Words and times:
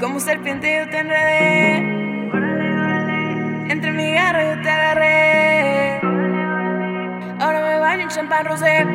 Como 0.00 0.18
serpiente 0.18 0.78
yo 0.78 0.90
te 0.90 0.98
enredé. 0.98 1.76
Entre 3.70 3.92
mi 3.92 4.12
garra 4.14 4.54
yo 4.54 4.62
te 4.62 4.68
agarré. 4.70 6.00
Ahora 7.38 7.60
me 7.60 7.78
baño 7.78 8.02
en 8.04 8.08
champán 8.08 8.46
rosé. 8.46 8.86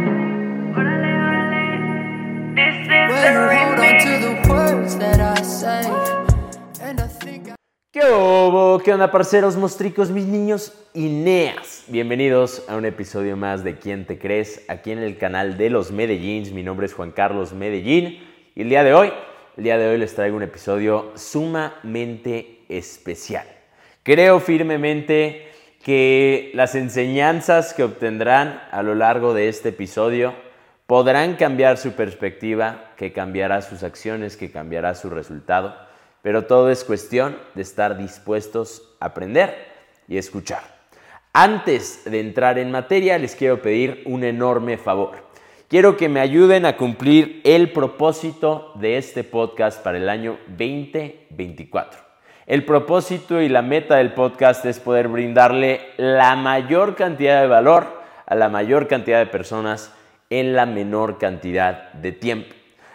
¿Qué 7.92 8.02
hubo? 8.12 8.80
¿Qué 8.80 8.92
onda, 8.92 9.12
parceros, 9.12 9.56
mostricos, 9.56 10.10
mis 10.10 10.26
niños 10.26 10.74
y 10.96 11.08
neas? 11.08 11.84
Bienvenidos 11.88 12.66
a 12.68 12.76
un 12.78 12.86
episodio 12.86 13.38
más 13.38 13.64
de 13.64 13.78
¿Quién 13.78 14.08
te 14.08 14.18
crees? 14.18 14.66
Aquí 14.70 14.92
en 14.92 15.00
el 15.00 15.20
canal 15.20 15.56
de 15.60 15.70
los 15.70 15.92
Medellíns. 15.92 16.52
Mi 16.52 16.64
nombre 16.64 16.88
es 16.88 16.96
Juan 16.96 17.12
Carlos 17.12 17.54
Medellín 17.54 18.24
y 18.56 18.62
el 18.64 18.70
día 18.70 18.84
de 18.84 18.96
hoy, 18.96 19.12
el 19.58 19.64
día 19.64 19.78
de 19.78 19.88
hoy 19.88 19.98
les 19.98 20.14
traigo 20.14 20.36
un 20.36 20.44
episodio 20.44 21.14
sumamente 21.16 22.64
especial. 22.68 23.48
Creo 24.04 24.42
firmemente 24.42 25.48
que 25.82 26.52
las 26.54 26.76
enseñanzas 26.76 27.74
que 27.74 27.84
obtendrán 27.84 28.62
a 28.72 28.84
lo 28.84 28.96
largo 28.96 29.34
de 29.34 29.48
este 29.48 29.70
episodio 29.70 30.34
podrán 30.88 31.36
cambiar 31.36 31.78
su 31.78 31.94
perspectiva, 31.94 32.92
que 32.98 33.14
cambiará 33.14 33.62
sus 33.62 33.84
acciones, 33.84 34.36
que 34.36 34.52
cambiará 34.52 34.94
su 34.94 35.10
resultado, 35.10 35.76
pero 36.22 36.46
todo 36.46 36.70
es 36.70 36.84
cuestión 36.84 37.38
de 37.54 37.62
estar 37.62 37.98
dispuestos 37.98 38.96
a 39.00 39.06
aprender 39.08 39.56
y 40.08 40.18
escuchar. 40.18 40.64
Antes 41.32 42.04
de 42.06 42.20
entrar 42.20 42.60
en 42.60 42.72
materia, 42.72 43.18
les 43.18 43.36
quiero 43.36 43.62
pedir 43.62 44.04
un 44.06 44.24
enorme 44.24 44.78
favor. 44.78 45.25
Quiero 45.68 45.98
que 45.98 46.10
me 46.10 46.20
ayuden 46.20 46.64
a 46.68 46.78
cumplir 46.78 47.42
el 47.44 47.72
propósito 47.72 48.72
de 48.76 48.98
este 48.98 49.24
podcast 49.24 49.82
para 49.82 49.98
el 49.98 50.10
año 50.10 50.38
2024. 50.50 52.00
El 52.46 52.66
propósito 52.66 53.42
y 53.42 53.50
la 53.50 53.64
meta 53.64 53.96
del 53.96 54.14
podcast 54.14 54.64
es 54.66 54.80
poder 54.80 55.08
brindarle 55.08 55.82
la 55.98 56.36
mayor 56.36 56.96
cantidad 56.96 57.42
de 57.42 57.48
valor 57.48 57.88
a 58.28 58.36
la 58.36 58.48
mayor 58.48 58.88
cantidad 58.88 59.18
de 59.18 59.26
personas 59.26 59.92
en 60.30 60.54
la 60.54 60.68
menor 60.68 61.18
cantidad 61.18 61.92
de 61.94 62.12
tiempo. 62.12 62.54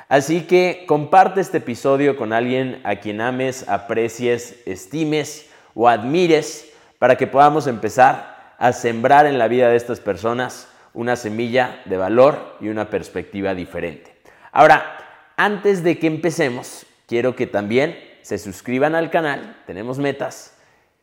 Así 0.09 0.43
que 0.43 0.85
comparte 0.87 1.41
este 1.41 1.59
episodio 1.59 2.17
con 2.17 2.33
alguien 2.33 2.81
a 2.85 2.97
quien 2.97 3.21
ames, 3.21 3.69
aprecies, 3.69 4.63
estimes 4.65 5.51
o 5.75 5.89
admires 5.89 6.73
para 7.01 7.17
que 7.17 7.27
podamos 7.27 7.67
empezar 7.67 8.55
a 8.59 8.73
sembrar 8.73 9.27
en 9.27 9.39
la 9.41 9.49
vida 9.49 9.69
de 9.69 9.77
estas 9.77 9.99
personas 9.99 10.70
una 10.95 11.17
semilla 11.17 11.83
de 11.85 11.97
valor 11.97 12.57
y 12.61 12.69
una 12.69 12.91
perspectiva 12.91 13.55
diferente. 13.55 14.15
Ahora, 14.53 15.33
antes 15.37 15.83
de 15.83 15.99
que 15.99 16.07
empecemos, 16.07 16.87
quiero 17.07 17.37
que 17.37 17.47
también 17.47 17.99
se 18.23 18.39
suscriban 18.39 18.95
al 18.95 19.11
canal, 19.11 19.57
tenemos 19.67 19.99
metas, 19.99 20.57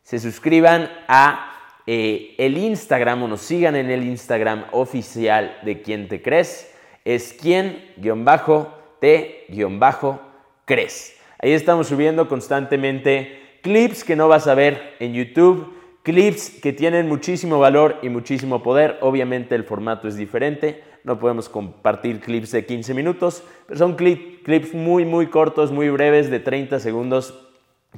se 0.03 0.19
suscriban 0.19 0.89
a 1.07 1.53
eh, 1.85 2.35
el 2.37 2.57
Instagram 2.57 3.23
o 3.23 3.27
nos 3.27 3.41
sigan 3.41 3.75
en 3.75 3.89
el 3.89 4.03
Instagram 4.03 4.65
oficial 4.71 5.57
de 5.63 5.81
Quien 5.81 6.07
Te 6.07 6.21
Crees, 6.21 6.73
es 7.05 7.33
quien 7.33 7.93
guion 7.97 8.25
bajo 8.25 8.73
te 8.99 9.45
guion 9.47 9.79
bajo 9.79 10.19
crees. 10.65 11.15
Ahí 11.39 11.53
estamos 11.53 11.87
subiendo 11.87 12.27
constantemente 12.27 13.59
clips 13.61 14.03
que 14.03 14.15
no 14.15 14.27
vas 14.27 14.47
a 14.47 14.55
ver 14.55 14.95
en 14.99 15.13
YouTube, 15.13 15.76
clips 16.07 16.51
que 16.61 16.71
tienen 16.71 17.09
muchísimo 17.09 17.59
valor 17.59 17.97
y 18.01 18.07
muchísimo 18.07 18.63
poder. 18.63 18.97
Obviamente 19.01 19.55
el 19.55 19.65
formato 19.65 20.07
es 20.07 20.15
diferente, 20.15 20.81
no 21.03 21.19
podemos 21.19 21.49
compartir 21.49 22.21
clips 22.21 22.51
de 22.51 22.65
15 22.65 22.93
minutos, 22.93 23.43
pero 23.67 23.77
son 23.77 23.97
clip- 23.97 24.41
clips 24.43 24.73
muy, 24.73 25.03
muy 25.03 25.27
cortos, 25.27 25.69
muy 25.69 25.89
breves, 25.89 26.31
de 26.31 26.39
30 26.39 26.79
segundos, 26.79 27.37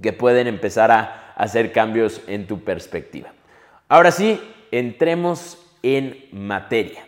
que 0.01 0.11
pueden 0.11 0.47
empezar 0.47 0.89
a 0.89 1.33
hacer 1.35 1.71
cambios 1.71 2.23
en 2.25 2.47
tu 2.47 2.63
perspectiva. 2.63 3.31
Ahora 3.87 4.09
sí, 4.09 4.41
entremos 4.71 5.63
en 5.83 6.17
materia. 6.31 7.05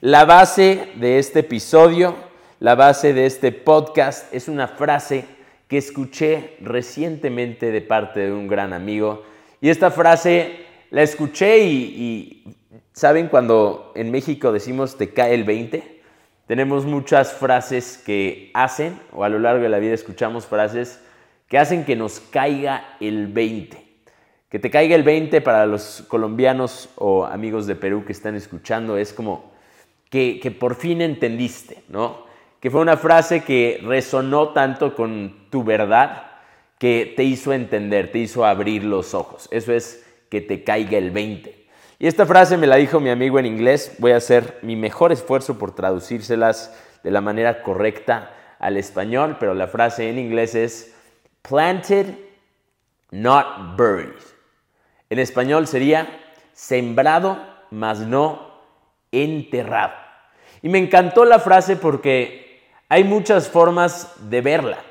La 0.00 0.24
base 0.24 0.86
de 0.94 1.18
este 1.18 1.40
episodio, 1.40 2.14
la 2.60 2.76
base 2.76 3.12
de 3.12 3.26
este 3.26 3.50
podcast 3.50 4.32
es 4.32 4.46
una 4.46 4.68
frase 4.68 5.24
que 5.66 5.78
escuché 5.78 6.56
recientemente 6.60 7.72
de 7.72 7.80
parte 7.80 8.20
de 8.20 8.32
un 8.32 8.46
gran 8.46 8.72
amigo. 8.72 9.33
Y 9.64 9.70
esta 9.70 9.90
frase 9.90 10.56
la 10.90 11.00
escuché 11.00 11.60
y, 11.60 12.54
¿saben 12.92 13.28
cuando 13.28 13.92
en 13.94 14.10
México 14.10 14.52
decimos 14.52 14.98
te 14.98 15.14
cae 15.14 15.32
el 15.32 15.44
20? 15.44 16.02
Tenemos 16.46 16.84
muchas 16.84 17.32
frases 17.32 17.96
que 17.96 18.50
hacen, 18.52 19.00
o 19.10 19.24
a 19.24 19.30
lo 19.30 19.38
largo 19.38 19.62
de 19.62 19.70
la 19.70 19.78
vida 19.78 19.94
escuchamos 19.94 20.44
frases 20.44 21.00
que 21.48 21.56
hacen 21.56 21.86
que 21.86 21.96
nos 21.96 22.20
caiga 22.20 22.96
el 23.00 23.28
20. 23.28 23.82
Que 24.50 24.58
te 24.58 24.68
caiga 24.68 24.96
el 24.96 25.02
20 25.02 25.40
para 25.40 25.64
los 25.64 26.04
colombianos 26.08 26.90
o 26.96 27.24
amigos 27.24 27.66
de 27.66 27.74
Perú 27.74 28.04
que 28.04 28.12
están 28.12 28.34
escuchando 28.34 28.98
es 28.98 29.14
como 29.14 29.50
que, 30.10 30.40
que 30.42 30.50
por 30.50 30.74
fin 30.74 31.00
entendiste, 31.00 31.84
¿no? 31.88 32.26
Que 32.60 32.70
fue 32.70 32.82
una 32.82 32.98
frase 32.98 33.44
que 33.44 33.80
resonó 33.82 34.50
tanto 34.50 34.94
con 34.94 35.48
tu 35.48 35.64
verdad 35.64 36.33
que 36.84 37.14
te 37.16 37.24
hizo 37.24 37.54
entender, 37.54 38.12
te 38.12 38.18
hizo 38.18 38.44
abrir 38.44 38.84
los 38.84 39.14
ojos. 39.14 39.48
Eso 39.50 39.72
es 39.72 40.04
que 40.28 40.42
te 40.42 40.64
caiga 40.64 40.98
el 40.98 41.12
20. 41.12 41.66
Y 41.98 42.06
esta 42.06 42.26
frase 42.26 42.58
me 42.58 42.66
la 42.66 42.76
dijo 42.76 43.00
mi 43.00 43.08
amigo 43.08 43.38
en 43.38 43.46
inglés. 43.46 43.94
Voy 44.00 44.12
a 44.12 44.18
hacer 44.18 44.58
mi 44.60 44.76
mejor 44.76 45.10
esfuerzo 45.10 45.56
por 45.56 45.74
traducírselas 45.74 46.78
de 47.02 47.10
la 47.10 47.22
manera 47.22 47.62
correcta 47.62 48.34
al 48.58 48.76
español, 48.76 49.38
pero 49.40 49.54
la 49.54 49.66
frase 49.66 50.10
en 50.10 50.18
inglés 50.18 50.54
es 50.54 50.94
planted, 51.40 52.18
not 53.10 53.78
buried. 53.78 54.20
En 55.08 55.20
español 55.20 55.66
sería 55.66 56.06
sembrado, 56.52 57.38
mas 57.70 58.00
no 58.00 58.60
enterrado. 59.10 59.94
Y 60.60 60.68
me 60.68 60.80
encantó 60.80 61.24
la 61.24 61.38
frase 61.38 61.76
porque 61.76 62.60
hay 62.90 63.04
muchas 63.04 63.48
formas 63.48 64.12
de 64.28 64.42
verla. 64.42 64.84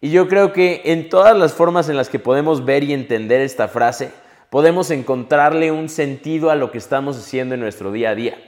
Y 0.00 0.10
yo 0.10 0.28
creo 0.28 0.52
que 0.52 0.80
en 0.86 1.08
todas 1.08 1.36
las 1.36 1.52
formas 1.52 1.88
en 1.88 1.96
las 1.96 2.08
que 2.08 2.18
podemos 2.18 2.64
ver 2.64 2.84
y 2.84 2.92
entender 2.94 3.40
esta 3.40 3.68
frase, 3.68 4.12
podemos 4.48 4.90
encontrarle 4.90 5.70
un 5.72 5.88
sentido 5.88 6.50
a 6.50 6.54
lo 6.54 6.70
que 6.70 6.78
estamos 6.78 7.18
haciendo 7.18 7.54
en 7.54 7.60
nuestro 7.60 7.92
día 7.92 8.10
a 8.10 8.14
día. 8.14 8.38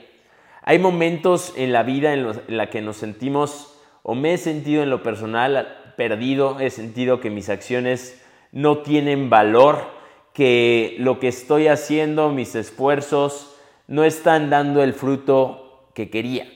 Hay 0.63 0.79
momentos 0.79 1.53
en 1.55 1.71
la 1.71 1.83
vida 1.83 2.13
en, 2.13 2.23
los- 2.23 2.39
la 2.47 2.69
que 2.69 2.81
nos 2.81 2.97
sentimos, 2.97 3.77
o 4.01 4.15
me 4.15 4.33
he 4.33 4.37
sentido 4.37 4.81
en 4.81 4.89
lo 4.89 5.03
personal 5.03 5.93
perdido, 5.95 6.59
he 6.59 6.69
sentido 6.71 7.19
que 7.19 7.29
mis 7.29 7.49
acciones 7.49 8.21
no 8.51 8.79
tienen 8.79 9.29
valor, 9.29 9.85
que 10.33 10.95
lo 10.97 11.19
que 11.19 11.27
estoy 11.27 11.67
haciendo, 11.67 12.29
mis 12.29 12.55
esfuerzos, 12.55 13.55
no 13.87 14.03
están 14.03 14.49
dando 14.49 14.81
el 14.81 14.93
fruto 14.93 15.89
que 15.93 16.09
quería. 16.09 16.47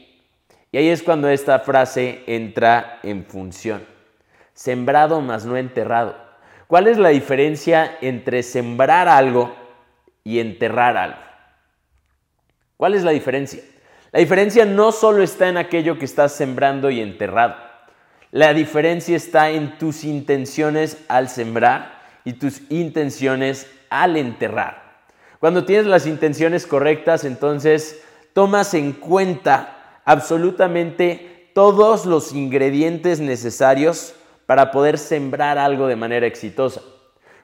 Y 0.72 0.78
ahí 0.78 0.88
es 0.90 1.04
cuando 1.04 1.30
esta 1.30 1.60
frase 1.60 2.24
entra 2.26 3.00
en 3.04 3.26
función. 3.26 3.97
Sembrado 4.58 5.22
mas 5.22 5.46
no 5.46 5.56
enterrado. 5.56 6.16
¿Cuál 6.66 6.88
es 6.88 6.98
la 6.98 7.10
diferencia 7.10 7.96
entre 8.02 8.42
sembrar 8.42 9.08
algo 9.08 9.56
y 10.24 10.40
enterrar 10.40 10.98
algo? 10.98 11.20
¿Cuál 12.76 12.96
es 12.96 13.04
la 13.04 13.12
diferencia? 13.12 13.62
La 14.12 14.20
diferencia 14.20 14.66
no 14.66 14.92
solo 14.92 15.22
está 15.22 15.48
en 15.48 15.58
aquello 15.58 16.00
que 16.00 16.06
estás 16.06 16.32
sembrando 16.32 16.90
y 16.90 17.02
enterrado. 17.02 17.56
La 18.32 18.56
diferencia 18.56 19.16
está 19.16 19.52
en 19.52 19.78
tus 19.78 20.04
intenciones 20.04 21.06
al 21.08 21.30
sembrar 21.30 22.02
y 22.26 22.34
tus 22.34 22.62
intenciones 22.72 23.70
al 23.92 24.18
enterrar. 24.18 25.04
Cuando 25.40 25.66
tienes 25.66 25.86
las 25.86 26.08
intenciones 26.08 26.66
correctas, 26.66 27.26
entonces 27.26 28.04
tomas 28.34 28.74
en 28.74 28.94
cuenta 28.94 30.02
absolutamente 30.04 31.52
todos 31.54 32.08
los 32.08 32.34
ingredientes 32.34 33.20
necesarios 33.20 34.16
para 34.48 34.72
poder 34.72 34.98
sembrar 34.98 35.60
algo 35.60 35.86
de 35.86 35.96
manera 35.96 36.26
exitosa. 36.26 36.82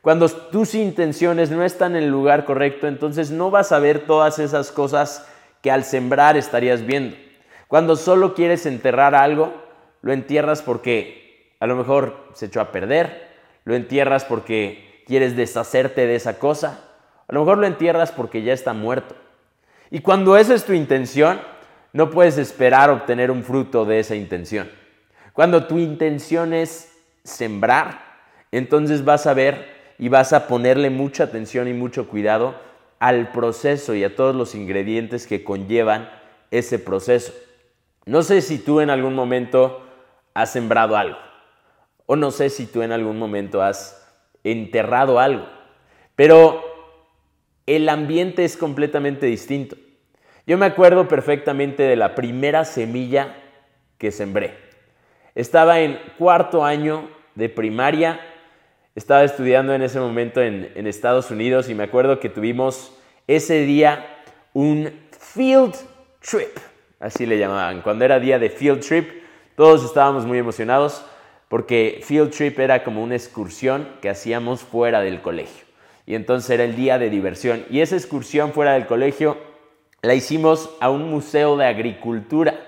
Cuando 0.02 0.28
tus 0.28 0.74
intenciones 0.74 1.52
no 1.52 1.64
están 1.64 1.96
en 1.96 2.04
el 2.04 2.10
lugar 2.10 2.46
correcto, 2.46 2.88
entonces 2.88 3.30
no 3.30 3.52
vas 3.52 3.72
a 3.72 3.80
ver 3.80 4.08
todas 4.08 4.40
esas 4.40 4.72
cosas 4.72 5.28
que 5.62 5.70
al 5.70 5.84
sembrar 5.84 6.36
estarías 6.36 6.86
viendo. 6.86 7.16
Cuando 7.68 7.96
solo 7.96 8.34
quieres 8.34 8.66
enterrar 8.66 9.16
algo, 9.16 9.54
lo 10.02 10.12
entierras 10.12 10.62
porque 10.62 11.56
a 11.60 11.68
lo 11.68 11.76
mejor 11.76 12.30
se 12.34 12.48
echó 12.48 12.60
a 12.60 12.72
perder, 12.72 13.28
lo 13.64 13.76
entierras 13.76 14.26
porque 14.26 15.04
quieres 15.06 15.36
deshacerte 15.36 16.06
de 16.08 16.16
esa 16.16 16.40
cosa, 16.40 16.82
a 17.28 17.34
lo 17.34 17.42
mejor 17.42 17.58
lo 17.58 17.68
entierras 17.68 18.12
porque 18.12 18.44
ya 18.44 18.54
está 18.54 18.74
muerto. 18.74 19.16
Y 19.90 20.00
cuando 20.00 20.38
esa 20.38 20.54
es 20.54 20.66
tu 20.66 20.74
intención, 20.74 21.40
no 21.94 22.10
puedes 22.10 22.38
esperar 22.38 22.90
obtener 22.90 23.30
un 23.30 23.44
fruto 23.44 23.86
de 23.86 24.00
esa 24.00 24.16
intención. 24.16 24.70
Cuando 25.34 25.66
tu 25.66 25.80
intención 25.80 26.54
es 26.54 26.93
sembrar, 27.24 28.00
entonces 28.52 29.06
vas 29.06 29.28
a 29.28 29.34
ver 29.34 29.74
y 29.98 30.10
vas 30.10 30.34
a 30.34 30.48
ponerle 30.48 30.90
mucha 30.90 31.26
atención 31.26 31.68
y 31.68 31.74
mucho 31.74 32.08
cuidado 32.08 32.56
al 33.00 33.32
proceso 33.32 33.96
y 33.96 34.04
a 34.04 34.16
todos 34.16 34.36
los 34.36 34.56
ingredientes 34.56 35.28
que 35.28 35.44
conllevan 35.44 36.10
ese 36.52 36.80
proceso. 36.80 37.34
No 38.06 38.22
sé 38.22 38.42
si 38.42 38.60
tú 38.60 38.80
en 38.80 38.90
algún 38.90 39.16
momento 39.16 39.82
has 40.34 40.52
sembrado 40.52 40.98
algo. 40.98 41.18
O 42.06 42.16
no 42.16 42.32
sé 42.32 42.50
si 42.50 42.66
tú 42.66 42.82
en 42.82 42.92
algún 42.92 43.18
momento 43.18 43.62
has 43.62 44.06
enterrado 44.44 45.20
algo. 45.20 45.48
Pero 46.16 46.62
el 47.66 47.88
ambiente 47.90 48.44
es 48.44 48.58
completamente 48.58 49.26
distinto. 49.26 49.78
Yo 50.46 50.58
me 50.58 50.66
acuerdo 50.66 51.08
perfectamente 51.08 51.84
de 51.84 51.96
la 51.96 52.16
primera 52.16 52.66
semilla 52.66 53.38
que 53.98 54.12
sembré. 54.12 54.58
Estaba 55.36 55.80
en 55.80 56.00
cuarto 56.18 56.66
año 56.66 57.10
de 57.36 57.50
primaria, 57.50 58.20
estaba 58.96 59.24
estudiando 59.24 59.74
en 59.74 59.82
ese 59.82 60.00
momento 60.00 60.42
en, 60.42 60.88
Estados 60.88 61.32
Unidos 61.32 61.70
y 61.70 61.76
me 61.76 61.84
acuerdo 61.84 62.20
que 62.20 62.30
tuvimos 62.30 62.94
ese 63.28 63.62
día 63.62 64.06
un 64.54 64.92
field 65.20 65.74
trip, 66.20 66.56
así 67.00 67.26
le 67.26 67.40
llamaban. 67.40 67.82
Cuando 67.82 68.06
era 68.06 68.20
día 68.20 68.38
de 68.38 68.50
field 68.50 68.82
trip, 68.82 69.10
todos 69.56 69.84
estábamos 69.84 70.26
muy 70.26 70.38
emocionados 70.38 71.04
porque 71.50 72.02
field 72.04 72.32
trip 72.32 72.60
era 72.60 72.84
como 72.84 73.04
una 73.04 73.16
excursión 73.16 73.88
que 74.02 74.10
hacíamos 74.10 74.62
fuera 74.62 75.02
del 75.02 75.22
colegio. 75.22 75.66
Y 76.06 76.16
entonces 76.16 76.50
era 76.50 76.64
el 76.64 76.76
día 76.76 77.00
de 77.00 77.10
diversión. 77.10 77.66
Y 77.70 77.80
esa 77.80 77.96
excursión 77.96 78.52
fuera 78.52 78.74
del 78.74 78.86
colegio 78.86 79.38
la 80.02 80.14
hicimos 80.14 80.70
a 80.82 80.90
un 80.90 81.10
museo 81.10 81.56
de 81.58 81.66
agricultura. 81.66 82.60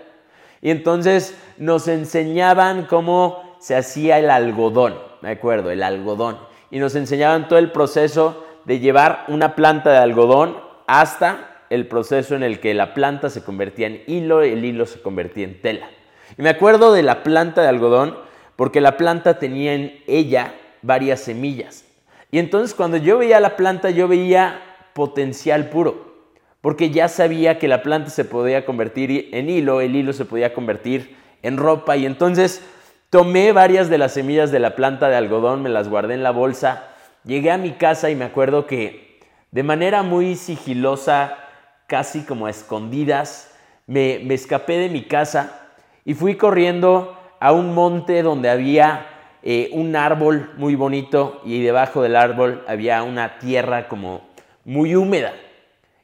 Y 0.62 0.72
entonces 0.72 1.38
nos 1.58 1.88
enseñaban 1.88 2.86
cómo 2.86 3.45
se 3.66 3.76
hacía 3.76 4.20
el 4.20 4.30
algodón, 4.30 4.94
me 5.22 5.32
acuerdo, 5.32 5.72
el 5.72 5.82
algodón. 5.82 6.38
Y 6.70 6.78
nos 6.78 6.94
enseñaban 6.94 7.48
todo 7.48 7.58
el 7.58 7.72
proceso 7.72 8.46
de 8.66 8.78
llevar 8.78 9.26
una 9.28 9.56
planta 9.56 9.90
de 9.92 9.98
algodón 9.98 10.56
hasta 10.86 11.64
el 11.72 11.88
proceso 11.88 12.36
en 12.36 12.44
el 12.44 12.60
que 12.60 12.76
la 12.76 12.94
planta 12.94 13.32
se 13.32 13.44
convertía 13.44 13.88
en 13.88 14.04
hilo 14.06 14.46
y 14.46 14.52
el 14.52 14.64
hilo 14.64 14.86
se 14.86 15.02
convertía 15.02 15.46
en 15.46 15.60
tela. 15.64 15.90
Y 16.38 16.44
me 16.44 16.50
acuerdo 16.50 16.94
de 16.94 17.02
la 17.02 17.24
planta 17.24 17.64
de 17.64 17.70
algodón 17.70 18.16
porque 18.56 18.82
la 18.82 18.98
planta 18.98 19.40
tenía 19.40 19.74
en 19.74 20.00
ella 20.06 20.54
varias 20.84 21.22
semillas. 21.22 21.86
Y 22.30 22.38
entonces 22.38 22.76
cuando 22.76 22.98
yo 22.98 23.18
veía 23.18 23.40
la 23.40 23.56
planta 23.56 23.90
yo 23.90 24.08
veía 24.08 24.62
potencial 24.94 25.70
puro, 25.70 26.14
porque 26.62 26.92
ya 26.92 27.08
sabía 27.08 27.58
que 27.58 27.68
la 27.68 27.82
planta 27.82 28.12
se 28.12 28.26
podía 28.26 28.64
convertir 28.64 29.30
en 29.32 29.50
hilo, 29.50 29.82
el 29.82 29.96
hilo 29.96 30.14
se 30.14 30.26
podía 30.26 30.54
convertir 30.54 31.16
en 31.42 31.58
ropa 31.58 31.98
y 31.98 32.06
entonces 32.06 32.62
tomé 33.10 33.52
varias 33.52 33.90
de 33.90 33.98
las 33.98 34.14
semillas 34.14 34.52
de 34.52 34.60
la 34.60 34.76
planta 34.76 35.10
de 35.10 35.16
algodón, 35.16 35.62
me 35.62 35.70
las 35.70 35.90
guardé 35.90 36.14
en 36.14 36.24
la 36.24 36.32
bolsa, 36.32 36.84
llegué 37.24 37.52
a 37.52 37.58
mi 37.58 37.72
casa 37.72 38.10
y 38.10 38.16
me 38.16 38.26
acuerdo 38.26 38.68
que 38.68 39.20
de 39.52 39.64
manera 39.64 40.04
muy 40.04 40.36
sigilosa, 40.36 41.38
casi 41.88 42.24
como 42.24 42.48
a 42.48 42.50
escondidas, 42.50 43.56
me, 43.88 44.20
me 44.24 44.34
escapé 44.34 44.78
de 44.78 44.90
mi 44.90 45.04
casa 45.04 45.70
y 46.04 46.14
fui 46.14 46.36
corriendo 46.36 47.18
a 47.40 47.52
un 47.52 47.74
monte 47.74 48.24
donde 48.24 48.50
había 48.50 49.08
eh, 49.48 49.70
un 49.74 49.96
árbol 49.96 50.50
muy 50.58 50.74
bonito 50.74 51.40
y 51.46 51.62
debajo 51.62 52.02
del 52.02 52.16
árbol 52.16 52.64
había 52.68 53.04
una 53.04 53.38
tierra 53.38 53.88
como 53.88 54.22
muy 54.64 54.96
húmeda. 54.96 55.34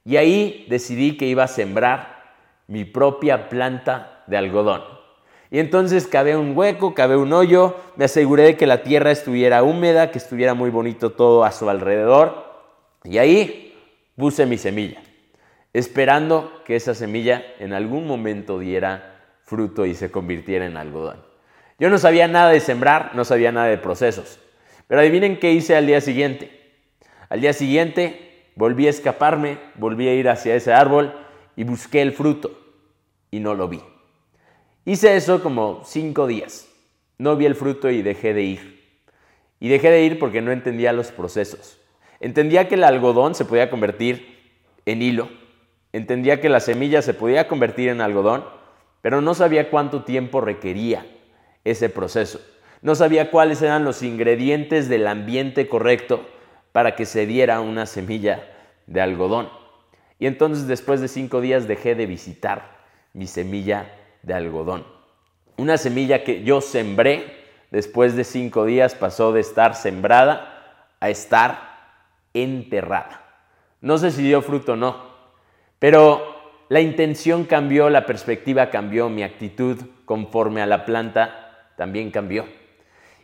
Y 0.05 0.17
ahí 0.17 0.67
decidí 0.69 1.17
que 1.17 1.25
iba 1.25 1.45
a 1.45 1.47
sembrar 1.47 2.21
mi 2.67 2.85
propia 2.85 3.49
planta 3.49 4.23
de 4.27 4.37
algodón. 4.37 5.00
Y 5.51 5.59
entonces 5.59 6.07
cavé 6.07 6.37
un 6.37 6.57
hueco, 6.57 6.95
cavé 6.95 7.17
un 7.17 7.33
hoyo, 7.33 7.75
me 7.97 8.05
aseguré 8.05 8.43
de 8.43 8.57
que 8.57 8.65
la 8.65 8.83
tierra 8.83 9.11
estuviera 9.11 9.63
húmeda, 9.63 10.09
que 10.09 10.17
estuviera 10.17 10.53
muy 10.53 10.69
bonito 10.69 11.11
todo 11.11 11.43
a 11.43 11.51
su 11.51 11.69
alrededor. 11.69 12.45
Y 13.03 13.17
ahí 13.17 13.77
puse 14.15 14.45
mi 14.45 14.57
semilla, 14.57 15.01
esperando 15.73 16.63
que 16.63 16.77
esa 16.77 16.95
semilla 16.95 17.43
en 17.59 17.73
algún 17.73 18.07
momento 18.07 18.59
diera 18.59 19.19
fruto 19.43 19.85
y 19.85 19.93
se 19.93 20.09
convirtiera 20.09 20.65
en 20.65 20.77
algodón. 20.77 21.21
Yo 21.77 21.89
no 21.89 21.97
sabía 21.97 22.29
nada 22.29 22.51
de 22.51 22.61
sembrar, 22.61 23.11
no 23.13 23.25
sabía 23.25 23.51
nada 23.51 23.67
de 23.67 23.77
procesos. 23.77 24.39
Pero 24.87 25.01
adivinen 25.01 25.37
qué 25.37 25.51
hice 25.51 25.75
al 25.75 25.85
día 25.85 25.99
siguiente. 25.99 26.49
Al 27.27 27.41
día 27.41 27.51
siguiente 27.51 28.45
volví 28.55 28.87
a 28.87 28.91
escaparme, 28.91 29.57
volví 29.75 30.07
a 30.07 30.13
ir 30.13 30.29
hacia 30.29 30.55
ese 30.55 30.71
árbol 30.71 31.13
y 31.57 31.65
busqué 31.65 32.01
el 32.01 32.13
fruto 32.13 32.51
y 33.31 33.41
no 33.41 33.53
lo 33.53 33.67
vi. 33.67 33.81
Hice 34.83 35.15
eso 35.15 35.43
como 35.43 35.83
cinco 35.85 36.25
días. 36.25 36.67
No 37.19 37.35
vi 37.35 37.45
el 37.45 37.53
fruto 37.53 37.91
y 37.91 38.01
dejé 38.01 38.33
de 38.33 38.41
ir. 38.41 38.81
Y 39.59 39.69
dejé 39.69 39.91
de 39.91 40.03
ir 40.03 40.17
porque 40.17 40.41
no 40.41 40.51
entendía 40.51 40.91
los 40.91 41.11
procesos. 41.11 41.77
Entendía 42.19 42.67
que 42.67 42.73
el 42.75 42.83
algodón 42.83 43.35
se 43.35 43.45
podía 43.45 43.69
convertir 43.69 44.39
en 44.87 45.03
hilo. 45.03 45.29
Entendía 45.93 46.41
que 46.41 46.49
la 46.49 46.59
semilla 46.59 47.03
se 47.03 47.13
podía 47.13 47.47
convertir 47.47 47.89
en 47.89 48.01
algodón, 48.01 48.43
pero 49.01 49.21
no 49.21 49.35
sabía 49.35 49.69
cuánto 49.69 50.03
tiempo 50.03 50.41
requería 50.41 51.05
ese 51.63 51.89
proceso. 51.89 52.41
No 52.81 52.95
sabía 52.95 53.29
cuáles 53.29 53.61
eran 53.61 53.85
los 53.85 54.01
ingredientes 54.01 54.89
del 54.89 55.05
ambiente 55.05 55.67
correcto 55.67 56.27
para 56.71 56.95
que 56.95 57.05
se 57.05 57.27
diera 57.27 57.61
una 57.61 57.85
semilla 57.85 58.51
de 58.87 58.99
algodón. 58.99 59.47
Y 60.17 60.25
entonces 60.25 60.65
después 60.65 61.01
de 61.01 61.07
cinco 61.07 61.39
días 61.39 61.67
dejé 61.67 61.93
de 61.93 62.07
visitar 62.07 62.79
mi 63.13 63.27
semilla 63.27 63.91
de 64.23 64.33
algodón. 64.33 64.85
Una 65.57 65.77
semilla 65.77 66.23
que 66.23 66.43
yo 66.43 66.61
sembré 66.61 67.41
después 67.71 68.15
de 68.15 68.23
cinco 68.23 68.65
días 68.65 68.95
pasó 68.95 69.31
de 69.31 69.41
estar 69.41 69.75
sembrada 69.75 70.85
a 70.99 71.09
estar 71.09 71.71
enterrada. 72.33 73.21
No 73.81 73.97
sé 73.97 74.11
si 74.11 74.23
dio 74.23 74.41
fruto 74.41 74.73
o 74.73 74.75
no, 74.75 74.97
pero 75.79 76.35
la 76.69 76.81
intención 76.81 77.45
cambió, 77.45 77.89
la 77.89 78.05
perspectiva 78.05 78.69
cambió, 78.69 79.09
mi 79.09 79.23
actitud 79.23 79.77
conforme 80.05 80.61
a 80.61 80.67
la 80.67 80.85
planta 80.85 81.71
también 81.77 82.11
cambió. 82.11 82.45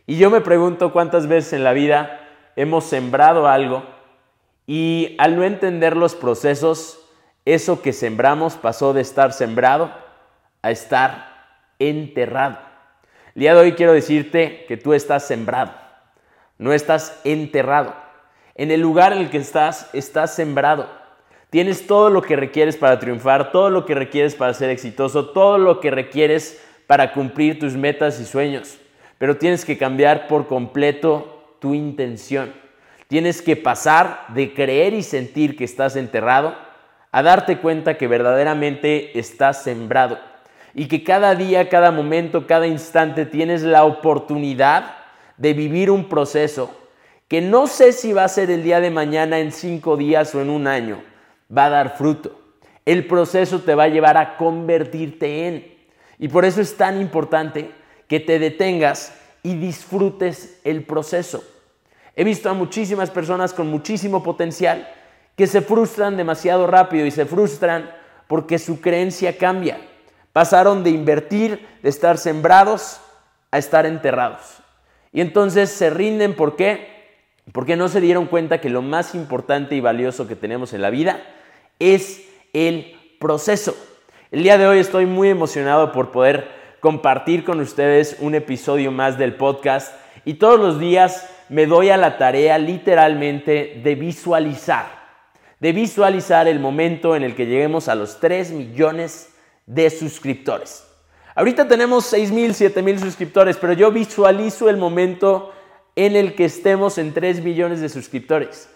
Y 0.06 0.16
yo 0.16 0.30
me 0.30 0.40
pregunto 0.40 0.92
cuántas 0.92 1.28
veces 1.28 1.52
en 1.52 1.64
la 1.64 1.72
vida 1.72 2.20
hemos 2.56 2.84
sembrado 2.84 3.46
algo 3.46 3.84
y 4.66 5.14
al 5.18 5.36
no 5.36 5.44
entender 5.44 5.96
los 5.96 6.14
procesos, 6.14 7.00
eso 7.44 7.80
que 7.80 7.92
sembramos 7.92 8.56
pasó 8.56 8.92
de 8.92 9.00
estar 9.00 9.32
sembrado 9.32 10.07
a 10.62 10.70
estar 10.70 11.38
enterrado. 11.78 12.58
El 13.34 13.40
día 13.40 13.54
de 13.54 13.60
hoy 13.60 13.72
quiero 13.72 13.92
decirte 13.92 14.64
que 14.66 14.76
tú 14.76 14.94
estás 14.94 15.26
sembrado, 15.26 15.72
no 16.58 16.72
estás 16.72 17.20
enterrado. 17.24 17.94
En 18.54 18.70
el 18.72 18.80
lugar 18.80 19.12
en 19.12 19.18
el 19.18 19.30
que 19.30 19.38
estás, 19.38 19.88
estás 19.92 20.34
sembrado. 20.34 20.88
Tienes 21.50 21.86
todo 21.86 22.10
lo 22.10 22.22
que 22.22 22.36
requieres 22.36 22.76
para 22.76 22.98
triunfar, 22.98 23.52
todo 23.52 23.70
lo 23.70 23.86
que 23.86 23.94
requieres 23.94 24.34
para 24.34 24.52
ser 24.52 24.70
exitoso, 24.70 25.30
todo 25.30 25.56
lo 25.56 25.80
que 25.80 25.90
requieres 25.90 26.62
para 26.86 27.12
cumplir 27.12 27.58
tus 27.58 27.74
metas 27.74 28.18
y 28.18 28.24
sueños, 28.24 28.78
pero 29.18 29.36
tienes 29.36 29.64
que 29.64 29.78
cambiar 29.78 30.26
por 30.26 30.46
completo 30.46 31.56
tu 31.60 31.74
intención. 31.74 32.52
Tienes 33.06 33.40
que 33.40 33.56
pasar 33.56 34.26
de 34.28 34.52
creer 34.52 34.92
y 34.92 35.02
sentir 35.02 35.56
que 35.56 35.64
estás 35.64 35.96
enterrado 35.96 36.56
a 37.12 37.22
darte 37.22 37.58
cuenta 37.58 37.96
que 37.96 38.06
verdaderamente 38.06 39.18
estás 39.18 39.62
sembrado 39.62 40.18
y 40.78 40.86
que 40.86 41.02
cada 41.02 41.34
día, 41.34 41.68
cada 41.68 41.90
momento, 41.90 42.46
cada 42.46 42.68
instante 42.68 43.26
tienes 43.26 43.62
la 43.62 43.82
oportunidad 43.82 44.94
de 45.36 45.52
vivir 45.52 45.90
un 45.90 46.08
proceso 46.08 46.70
que 47.26 47.40
no 47.40 47.66
sé 47.66 47.92
si 47.92 48.12
va 48.12 48.22
a 48.22 48.28
ser 48.28 48.48
el 48.52 48.62
día 48.62 48.78
de 48.78 48.92
mañana, 48.92 49.40
en 49.40 49.50
cinco 49.50 49.96
días 49.96 50.32
o 50.36 50.40
en 50.40 50.50
un 50.50 50.68
año, 50.68 51.02
va 51.54 51.64
a 51.64 51.70
dar 51.70 51.96
fruto. 51.96 52.38
El 52.86 53.08
proceso 53.08 53.58
te 53.58 53.74
va 53.74 53.82
a 53.82 53.88
llevar 53.88 54.16
a 54.16 54.36
convertirte 54.36 55.48
en. 55.48 55.66
Y 56.16 56.28
por 56.28 56.44
eso 56.44 56.60
es 56.60 56.76
tan 56.76 57.00
importante 57.00 57.72
que 58.06 58.20
te 58.20 58.38
detengas 58.38 59.12
y 59.42 59.56
disfrutes 59.56 60.60
el 60.62 60.84
proceso. 60.84 61.42
He 62.14 62.22
visto 62.22 62.48
a 62.48 62.54
muchísimas 62.54 63.10
personas 63.10 63.52
con 63.52 63.66
muchísimo 63.66 64.22
potencial 64.22 64.88
que 65.34 65.48
se 65.48 65.60
frustran 65.60 66.16
demasiado 66.16 66.68
rápido 66.68 67.04
y 67.04 67.10
se 67.10 67.26
frustran 67.26 67.90
porque 68.28 68.60
su 68.60 68.80
creencia 68.80 69.36
cambia. 69.36 69.80
Pasaron 70.32 70.84
de 70.84 70.90
invertir, 70.90 71.66
de 71.82 71.88
estar 71.88 72.18
sembrados, 72.18 73.00
a 73.50 73.58
estar 73.58 73.86
enterrados. 73.86 74.58
Y 75.12 75.20
entonces 75.20 75.70
se 75.70 75.90
rinden, 75.90 76.34
¿por 76.34 76.56
qué? 76.56 76.98
Porque 77.52 77.76
no 77.76 77.88
se 77.88 78.00
dieron 78.00 78.26
cuenta 78.26 78.60
que 78.60 78.70
lo 78.70 78.82
más 78.82 79.14
importante 79.14 79.74
y 79.74 79.80
valioso 79.80 80.28
que 80.28 80.36
tenemos 80.36 80.72
en 80.72 80.82
la 80.82 80.90
vida 80.90 81.22
es 81.78 82.24
el 82.52 82.96
proceso. 83.18 83.74
El 84.30 84.42
día 84.42 84.58
de 84.58 84.66
hoy 84.66 84.78
estoy 84.78 85.06
muy 85.06 85.30
emocionado 85.30 85.92
por 85.92 86.10
poder 86.10 86.48
compartir 86.80 87.44
con 87.44 87.60
ustedes 87.60 88.16
un 88.20 88.34
episodio 88.34 88.92
más 88.92 89.18
del 89.18 89.34
podcast 89.34 89.94
y 90.24 90.34
todos 90.34 90.60
los 90.60 90.78
días 90.78 91.28
me 91.48 91.66
doy 91.66 91.88
a 91.90 91.96
la 91.96 92.18
tarea 92.18 92.58
literalmente 92.58 93.80
de 93.82 93.94
visualizar, 93.94 94.86
de 95.60 95.72
visualizar 95.72 96.46
el 96.46 96.60
momento 96.60 97.16
en 97.16 97.22
el 97.22 97.34
que 97.34 97.46
lleguemos 97.46 97.88
a 97.88 97.94
los 97.94 98.20
3 98.20 98.52
millones 98.52 99.34
de 99.68 99.90
suscriptores. 99.90 100.84
Ahorita 101.34 101.68
tenemos 101.68 102.06
6 102.06 102.32
mil, 102.32 102.54
7 102.54 102.82
mil 102.82 102.98
suscriptores, 102.98 103.58
pero 103.58 103.74
yo 103.74 103.92
visualizo 103.92 104.68
el 104.68 104.78
momento 104.78 105.52
en 105.94 106.16
el 106.16 106.34
que 106.34 106.46
estemos 106.46 106.98
en 106.98 107.12
3 107.12 107.42
millones 107.44 107.80
de 107.80 107.88
suscriptores. 107.88 108.68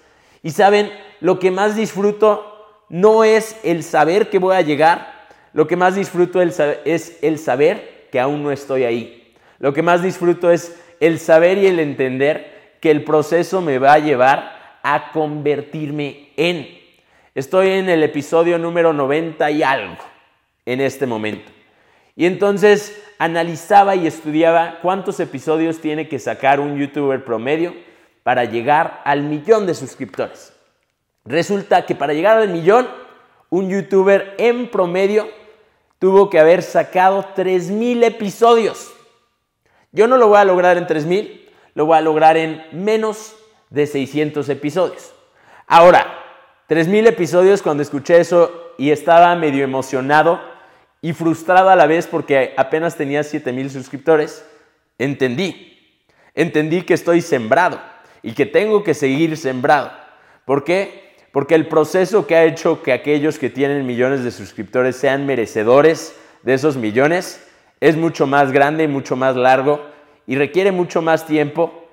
Y 0.42 0.50
saben, 0.50 0.92
lo 1.20 1.38
que 1.38 1.50
más 1.50 1.76
disfruto 1.76 2.84
no 2.88 3.24
es 3.24 3.56
el 3.64 3.82
saber 3.82 4.28
que 4.28 4.38
voy 4.38 4.54
a 4.54 4.60
llegar, 4.60 5.28
lo 5.54 5.66
que 5.66 5.76
más 5.76 5.96
disfruto 5.96 6.40
es 6.42 7.18
el 7.22 7.38
saber 7.38 8.08
que 8.12 8.20
aún 8.20 8.42
no 8.42 8.52
estoy 8.52 8.84
ahí. 8.84 9.34
Lo 9.58 9.72
que 9.72 9.82
más 9.82 10.02
disfruto 10.02 10.50
es 10.50 10.76
el 11.00 11.18
saber 11.18 11.58
y 11.58 11.66
el 11.66 11.80
entender 11.80 12.76
que 12.80 12.90
el 12.90 13.02
proceso 13.02 13.60
me 13.60 13.78
va 13.78 13.94
a 13.94 13.98
llevar 13.98 14.78
a 14.82 15.10
convertirme 15.12 16.32
en. 16.36 16.68
Estoy 17.34 17.70
en 17.70 17.88
el 17.88 18.02
episodio 18.02 18.58
número 18.58 18.92
90 18.92 19.50
y 19.52 19.62
algo 19.62 20.11
en 20.66 20.80
este 20.80 21.06
momento. 21.06 21.50
Y 22.14 22.26
entonces 22.26 23.00
analizaba 23.18 23.96
y 23.96 24.06
estudiaba 24.06 24.78
cuántos 24.82 25.18
episodios 25.20 25.80
tiene 25.80 26.08
que 26.08 26.18
sacar 26.18 26.60
un 26.60 26.76
youtuber 26.76 27.24
promedio 27.24 27.74
para 28.22 28.44
llegar 28.44 29.00
al 29.04 29.22
millón 29.22 29.66
de 29.66 29.74
suscriptores. 29.74 30.52
Resulta 31.24 31.86
que 31.86 31.94
para 31.94 32.12
llegar 32.12 32.38
al 32.38 32.48
millón, 32.48 32.88
un 33.48 33.70
youtuber 33.70 34.34
en 34.38 34.70
promedio 34.70 35.28
tuvo 35.98 36.28
que 36.28 36.38
haber 36.38 36.62
sacado 36.62 37.24
3.000 37.36 38.04
episodios. 38.04 38.92
Yo 39.92 40.08
no 40.08 40.16
lo 40.16 40.28
voy 40.28 40.38
a 40.38 40.44
lograr 40.44 40.76
en 40.76 40.86
3.000, 40.86 41.48
lo 41.74 41.86
voy 41.86 41.98
a 41.98 42.00
lograr 42.00 42.36
en 42.36 42.64
menos 42.72 43.36
de 43.70 43.86
600 43.86 44.48
episodios. 44.48 45.12
Ahora, 45.66 46.18
3.000 46.68 47.06
episodios 47.06 47.62
cuando 47.62 47.82
escuché 47.82 48.20
eso 48.20 48.72
y 48.78 48.90
estaba 48.90 49.34
medio 49.36 49.64
emocionado 49.64 50.51
y 51.02 51.12
frustrado 51.12 51.68
a 51.68 51.76
la 51.76 51.86
vez 51.86 52.06
porque 52.06 52.54
apenas 52.56 52.96
tenía 52.96 53.20
7.000 53.20 53.68
suscriptores, 53.68 54.44
entendí. 54.98 55.98
Entendí 56.34 56.82
que 56.82 56.94
estoy 56.94 57.20
sembrado 57.20 57.78
y 58.22 58.32
que 58.32 58.46
tengo 58.46 58.82
que 58.84 58.94
seguir 58.94 59.36
sembrado. 59.36 59.90
¿Por 60.46 60.64
qué? 60.64 61.16
Porque 61.32 61.54
el 61.54 61.66
proceso 61.66 62.26
que 62.26 62.36
ha 62.36 62.44
hecho 62.44 62.82
que 62.82 62.92
aquellos 62.92 63.38
que 63.38 63.50
tienen 63.50 63.86
millones 63.86 64.22
de 64.22 64.30
suscriptores 64.30 64.96
sean 64.96 65.26
merecedores 65.26 66.16
de 66.42 66.54
esos 66.54 66.76
millones 66.76 67.46
es 67.80 67.96
mucho 67.96 68.26
más 68.26 68.52
grande 68.52 68.84
y 68.84 68.88
mucho 68.88 69.16
más 69.16 69.34
largo 69.34 69.84
y 70.26 70.36
requiere 70.36 70.70
mucho 70.70 71.02
más 71.02 71.26
tiempo 71.26 71.88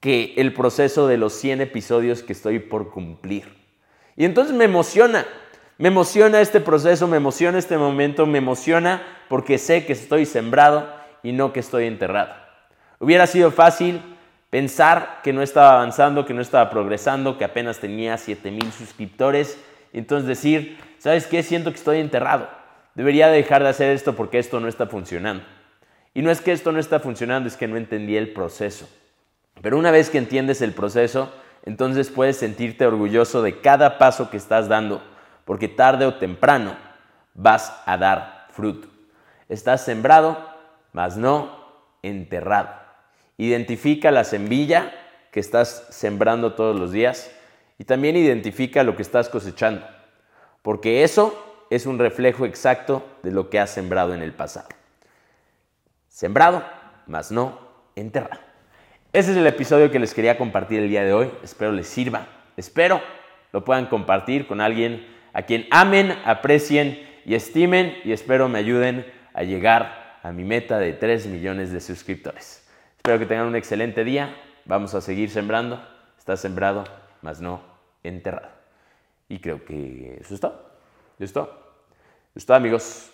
que 0.00 0.34
el 0.36 0.54
proceso 0.54 1.08
de 1.08 1.16
los 1.16 1.32
100 1.32 1.62
episodios 1.62 2.22
que 2.22 2.34
estoy 2.34 2.60
por 2.60 2.90
cumplir. 2.90 3.56
Y 4.16 4.24
entonces 4.26 4.54
me 4.54 4.64
emociona, 4.64 5.26
me 5.78 5.88
emociona 5.88 6.40
este 6.40 6.60
proceso, 6.60 7.08
me 7.08 7.16
emociona 7.16 7.58
este 7.58 7.76
momento, 7.76 8.26
me 8.26 8.38
emociona 8.38 9.02
porque 9.28 9.58
sé 9.58 9.86
que 9.86 9.92
estoy 9.92 10.26
sembrado 10.26 10.88
y 11.22 11.32
no 11.32 11.52
que 11.52 11.60
estoy 11.60 11.86
enterrado. 11.86 12.34
Hubiera 13.00 13.26
sido 13.26 13.50
fácil 13.50 14.00
pensar 14.50 15.20
que 15.24 15.32
no 15.32 15.42
estaba 15.42 15.74
avanzando, 15.74 16.24
que 16.24 16.34
no 16.34 16.40
estaba 16.40 16.70
progresando, 16.70 17.38
que 17.38 17.44
apenas 17.44 17.80
tenía 17.80 18.16
7000 18.16 18.72
suscriptores, 18.72 19.58
y 19.92 19.98
entonces 19.98 20.28
decir, 20.28 20.78
¿sabes 20.98 21.26
qué? 21.26 21.42
Siento 21.42 21.70
que 21.70 21.76
estoy 21.76 21.98
enterrado. 21.98 22.48
Debería 22.94 23.28
dejar 23.28 23.62
de 23.64 23.70
hacer 23.70 23.90
esto 23.90 24.14
porque 24.14 24.38
esto 24.38 24.60
no 24.60 24.68
está 24.68 24.86
funcionando. 24.86 25.42
Y 26.14 26.22
no 26.22 26.30
es 26.30 26.40
que 26.40 26.52
esto 26.52 26.70
no 26.70 26.78
está 26.78 27.00
funcionando, 27.00 27.48
es 27.48 27.56
que 27.56 27.66
no 27.66 27.76
entendí 27.76 28.16
el 28.16 28.32
proceso. 28.32 28.88
Pero 29.60 29.76
una 29.76 29.90
vez 29.90 30.10
que 30.10 30.18
entiendes 30.18 30.62
el 30.62 30.72
proceso, 30.72 31.32
entonces 31.64 32.10
puedes 32.10 32.36
sentirte 32.36 32.86
orgulloso 32.86 33.42
de 33.42 33.60
cada 33.60 33.98
paso 33.98 34.30
que 34.30 34.36
estás 34.36 34.68
dando, 34.68 35.02
porque 35.44 35.68
tarde 35.68 36.06
o 36.06 36.14
temprano 36.14 36.76
vas 37.34 37.82
a 37.86 37.96
dar 37.96 38.46
fruto. 38.50 38.88
Estás 39.48 39.84
sembrado, 39.84 40.38
mas 40.92 41.16
no 41.16 41.64
enterrado. 42.02 42.70
Identifica 43.36 44.10
la 44.10 44.24
semilla 44.24 44.92
que 45.30 45.40
estás 45.40 45.86
sembrando 45.90 46.54
todos 46.54 46.78
los 46.78 46.92
días 46.92 47.30
y 47.78 47.84
también 47.84 48.16
identifica 48.16 48.84
lo 48.84 48.96
que 48.96 49.02
estás 49.02 49.28
cosechando, 49.28 49.84
porque 50.62 51.02
eso 51.02 51.66
es 51.70 51.86
un 51.86 51.98
reflejo 51.98 52.46
exacto 52.46 53.04
de 53.22 53.32
lo 53.32 53.50
que 53.50 53.58
has 53.58 53.70
sembrado 53.70 54.14
en 54.14 54.22
el 54.22 54.32
pasado. 54.32 54.68
Sembrado, 56.08 56.64
mas 57.06 57.32
no 57.32 57.58
enterrado. 57.96 58.40
Ese 59.12 59.32
es 59.32 59.36
el 59.36 59.46
episodio 59.46 59.90
que 59.90 59.98
les 59.98 60.14
quería 60.14 60.38
compartir 60.38 60.80
el 60.80 60.88
día 60.88 61.04
de 61.04 61.12
hoy. 61.12 61.30
Espero 61.42 61.72
les 61.72 61.88
sirva. 61.88 62.26
Espero 62.56 63.00
lo 63.52 63.64
puedan 63.64 63.86
compartir 63.86 64.46
con 64.46 64.60
alguien 64.60 65.13
a 65.34 65.42
quien 65.42 65.66
amen, 65.70 66.16
aprecien 66.24 67.06
y 67.26 67.34
estimen 67.34 67.96
y 68.04 68.12
espero 68.12 68.48
me 68.48 68.60
ayuden 68.60 69.04
a 69.34 69.42
llegar 69.42 70.18
a 70.22 70.32
mi 70.32 70.44
meta 70.44 70.78
de 70.78 70.92
3 70.92 71.26
millones 71.26 71.72
de 71.72 71.80
suscriptores. 71.80 72.66
Espero 72.96 73.18
que 73.18 73.26
tengan 73.26 73.48
un 73.48 73.56
excelente 73.56 74.04
día. 74.04 74.34
Vamos 74.64 74.94
a 74.94 75.00
seguir 75.00 75.28
sembrando. 75.28 75.86
Está 76.16 76.36
sembrado, 76.36 76.84
mas 77.20 77.40
no 77.40 77.60
enterrado. 78.02 78.48
Y 79.28 79.40
creo 79.40 79.64
que 79.64 80.18
eso 80.20 80.34
es 80.34 80.40
todo. 80.40 80.70
¿Listo? 81.18 81.60
Todo, 82.46 82.56
amigos. 82.56 83.10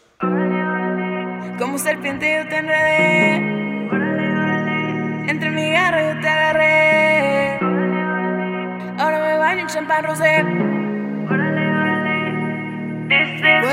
Como 1.58 1.78
serpiente 1.78 2.42
yo 2.42 2.48
te 2.48 2.56
enredé. 2.58 3.36
Entre 5.30 5.50
mi 5.50 5.70
garra 5.72 6.14
yo 6.14 6.20
te 6.20 6.28
agarré. 6.28 7.58
Ahora 8.98 9.18
me 9.20 9.38
baño 9.38 9.62
en 9.62 9.66
champán 9.66 10.04
rosé. 10.04 10.69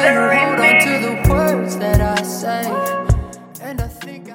never 0.07 0.33
on 0.33 0.57
to 0.79 0.99
the 1.05 1.29
words 1.29 1.77
that 1.77 1.99
I 1.99 2.23
say. 2.23 2.96